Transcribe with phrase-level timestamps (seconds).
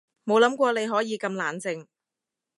[0.25, 1.85] 冇諗過你可以咁冷靜